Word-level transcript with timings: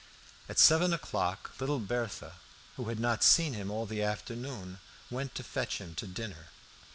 At 0.49 0.57
seven 0.57 0.93
o'clock 0.93 1.51
little 1.59 1.77
Berthe, 1.77 2.31
who 2.75 2.89
had 2.89 2.99
not 2.99 3.21
seen 3.23 3.53
him 3.53 3.69
all 3.69 3.85
the 3.85 4.01
afternoon, 4.01 4.79
went 5.11 5.35
to 5.35 5.43
fetch 5.43 5.77
him 5.77 5.93
to 5.93 6.07
dinner. 6.07 6.47